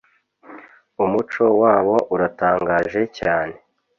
umuco 1.03 1.43
wabo 1.61 1.95
uratangaje 2.13 3.01
cyane 3.17 3.55